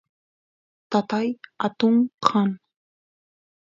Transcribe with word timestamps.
tatay 0.91 1.27
atun 1.65 1.95
kan 2.25 2.49